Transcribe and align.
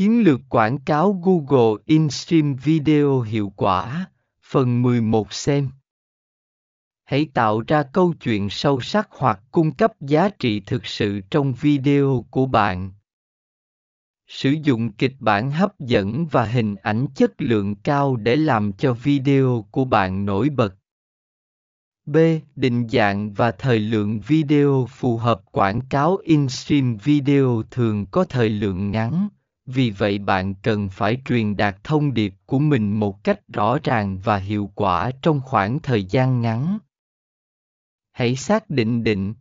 Chiến 0.00 0.24
lược 0.24 0.40
quảng 0.48 0.78
cáo 0.78 1.20
Google 1.24 1.82
InStream 1.86 2.54
Video 2.54 3.20
hiệu 3.20 3.52
quả, 3.56 4.06
phần 4.42 4.82
11 4.82 5.32
xem. 5.32 5.68
Hãy 7.04 7.26
tạo 7.34 7.62
ra 7.66 7.82
câu 7.82 8.14
chuyện 8.20 8.50
sâu 8.50 8.80
sắc 8.80 9.08
hoặc 9.10 9.40
cung 9.50 9.74
cấp 9.74 9.92
giá 10.00 10.28
trị 10.28 10.60
thực 10.60 10.86
sự 10.86 11.20
trong 11.30 11.52
video 11.52 12.24
của 12.30 12.46
bạn. 12.46 12.92
Sử 14.26 14.54
dụng 14.62 14.92
kịch 14.92 15.14
bản 15.18 15.50
hấp 15.50 15.78
dẫn 15.78 16.26
và 16.26 16.44
hình 16.44 16.76
ảnh 16.76 17.06
chất 17.14 17.32
lượng 17.38 17.74
cao 17.74 18.16
để 18.16 18.36
làm 18.36 18.72
cho 18.72 18.94
video 18.94 19.66
của 19.70 19.84
bạn 19.84 20.24
nổi 20.26 20.48
bật. 20.48 20.74
B. 22.06 22.16
Định 22.56 22.88
dạng 22.88 23.32
và 23.32 23.52
thời 23.52 23.78
lượng 23.78 24.20
video 24.20 24.86
phù 24.90 25.16
hợp 25.16 25.42
quảng 25.52 25.80
cáo 25.80 26.16
Instream 26.22 26.96
video 26.96 27.62
thường 27.70 28.06
có 28.06 28.24
thời 28.24 28.48
lượng 28.48 28.90
ngắn, 28.90 29.28
vì 29.74 29.90
vậy 29.90 30.18
bạn 30.18 30.54
cần 30.54 30.88
phải 30.88 31.18
truyền 31.24 31.56
đạt 31.56 31.84
thông 31.84 32.14
điệp 32.14 32.34
của 32.46 32.58
mình 32.58 33.00
một 33.00 33.24
cách 33.24 33.40
rõ 33.48 33.78
ràng 33.84 34.18
và 34.18 34.36
hiệu 34.36 34.70
quả 34.74 35.10
trong 35.22 35.40
khoảng 35.40 35.78
thời 35.78 36.04
gian 36.04 36.40
ngắn. 36.40 36.78
Hãy 38.12 38.36
xác 38.36 38.70
định 38.70 39.04
định, 39.04 39.34